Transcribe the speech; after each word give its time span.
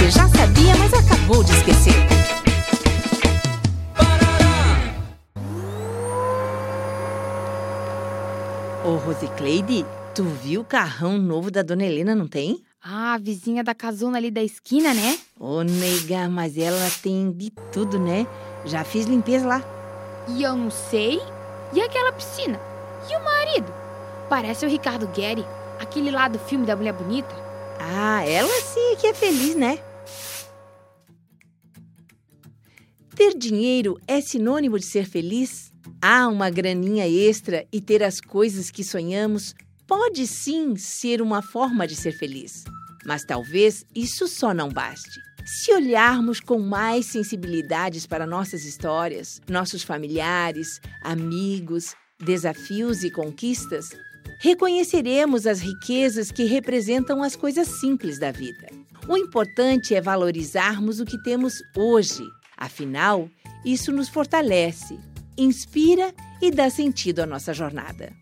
você 0.00 0.10
já 0.12 0.26
sabia, 0.28 0.74
mas 0.76 0.94
acabou 0.94 1.44
de 1.44 1.52
esquecer. 1.52 1.92
Ô, 8.82 8.96
Rosicleide, 8.96 9.84
tu 10.14 10.24
viu 10.24 10.62
o 10.62 10.64
carrão 10.64 11.18
novo 11.18 11.50
da 11.50 11.60
Dona 11.60 11.84
Helena, 11.84 12.14
não 12.14 12.26
tem? 12.26 12.62
Ah, 12.82 13.12
a 13.12 13.18
vizinha 13.18 13.62
da 13.62 13.74
casona 13.74 14.16
ali 14.16 14.30
da 14.30 14.42
esquina, 14.42 14.94
né? 14.94 15.18
Ô, 15.38 15.60
nega, 15.60 16.30
mas 16.30 16.56
ela 16.56 16.90
tem 17.02 17.30
de 17.30 17.50
tudo, 17.70 17.98
né? 17.98 18.26
Já 18.64 18.84
fiz 18.84 19.04
limpeza 19.04 19.46
lá. 19.46 19.62
E 20.28 20.42
eu 20.42 20.56
não 20.56 20.70
sei. 20.70 21.20
E 21.74 21.80
aquela 21.80 22.10
piscina? 22.12 22.58
E 23.10 23.14
o 23.14 23.22
marido? 23.22 23.70
Parece 24.30 24.64
o 24.64 24.68
Ricardo 24.68 25.06
Guerri, 25.08 25.44
aquele 25.78 26.10
lá 26.10 26.26
do 26.26 26.38
filme 26.38 26.64
da 26.64 26.74
Mulher 26.74 26.94
Bonita. 26.94 27.34
Ah, 27.78 28.24
ela 28.24 28.48
sim 28.62 28.96
que 28.98 29.06
é 29.06 29.12
feliz, 29.12 29.54
né? 29.54 29.78
Ter 33.20 33.36
dinheiro 33.36 34.00
é 34.08 34.18
sinônimo 34.18 34.78
de 34.78 34.86
ser 34.86 35.04
feliz? 35.04 35.70
Há 36.00 36.26
uma 36.26 36.48
graninha 36.48 37.06
extra 37.06 37.66
e 37.70 37.78
ter 37.78 38.02
as 38.02 38.18
coisas 38.18 38.70
que 38.70 38.82
sonhamos 38.82 39.54
pode 39.86 40.26
sim 40.26 40.74
ser 40.74 41.20
uma 41.20 41.42
forma 41.42 41.86
de 41.86 41.94
ser 41.94 42.12
feliz. 42.12 42.64
Mas 43.04 43.22
talvez 43.22 43.84
isso 43.94 44.26
só 44.26 44.54
não 44.54 44.70
baste. 44.70 45.20
Se 45.44 45.70
olharmos 45.70 46.40
com 46.40 46.60
mais 46.60 47.04
sensibilidades 47.04 48.06
para 48.06 48.26
nossas 48.26 48.64
histórias, 48.64 49.38
nossos 49.46 49.82
familiares, 49.82 50.80
amigos, 51.02 51.94
desafios 52.18 53.04
e 53.04 53.10
conquistas, 53.10 53.90
reconheceremos 54.38 55.46
as 55.46 55.60
riquezas 55.60 56.32
que 56.32 56.44
representam 56.44 57.22
as 57.22 57.36
coisas 57.36 57.68
simples 57.68 58.18
da 58.18 58.32
vida. 58.32 58.70
O 59.06 59.14
importante 59.14 59.94
é 59.94 60.00
valorizarmos 60.00 61.00
o 61.00 61.04
que 61.04 61.22
temos 61.22 61.52
hoje. 61.76 62.24
Afinal, 62.60 63.30
isso 63.64 63.90
nos 63.90 64.10
fortalece, 64.10 65.00
inspira 65.36 66.14
e 66.42 66.50
dá 66.50 66.68
sentido 66.68 67.20
à 67.20 67.26
nossa 67.26 67.54
jornada. 67.54 68.12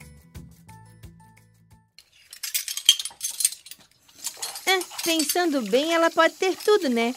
É, 4.64 4.78
pensando 5.02 5.60
bem, 5.62 5.92
ela 5.92 6.08
pode 6.08 6.34
ter 6.34 6.56
tudo, 6.56 6.88
né? 6.88 7.12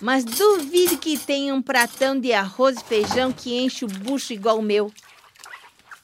Mas 0.00 0.24
duvido 0.24 0.98
que 0.98 1.16
tenha 1.16 1.54
um 1.54 1.62
pratão 1.62 2.18
de 2.18 2.32
arroz 2.32 2.78
e 2.78 2.84
feijão 2.84 3.32
que 3.32 3.56
enche 3.56 3.84
o 3.84 3.88
bucho 3.88 4.32
igual 4.32 4.58
o 4.58 4.62
meu. 4.62 4.92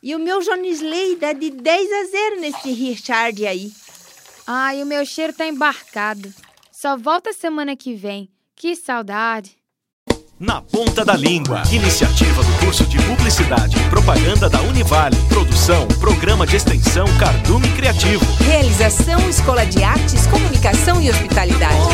E 0.01 0.15
o 0.15 0.19
meu 0.19 0.41
Jonisley 0.41 1.17
dá 1.17 1.33
de 1.33 1.51
10 1.51 1.93
a 1.93 2.05
0 2.05 2.41
nesse 2.41 2.71
Richard 2.73 3.45
aí. 3.45 3.73
Ai, 4.47 4.83
o 4.83 4.87
meu 4.87 5.05
cheiro 5.05 5.33
tá 5.33 5.47
embarcado. 5.47 6.33
Só 6.71 6.97
volta 6.97 7.33
semana 7.33 7.77
que 7.77 7.95
vem. 7.95 8.31
Que 8.55 8.77
saudade. 8.77 9.60
Na 10.41 10.63
Ponta 10.63 11.05
da 11.05 11.15
Língua. 11.15 11.63
Iniciativa 11.71 12.43
do 12.43 12.53
curso 12.65 12.87
de 12.87 12.97
Publicidade 13.03 13.77
e 13.77 13.91
Propaganda 13.91 14.49
da 14.49 14.59
Univale. 14.63 15.15
Produção, 15.29 15.87
Programa 16.01 16.47
de 16.47 16.57
Extensão 16.57 17.05
Cardume 17.19 17.69
Criativo. 17.73 18.25
Realização 18.43 19.29
Escola 19.29 19.67
de 19.67 19.85
Artes, 19.85 20.27
Comunicação 20.29 20.99
e 21.03 21.11
Hospitalidade. 21.11 21.90